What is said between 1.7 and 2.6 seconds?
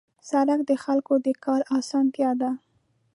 اسانتیا ده.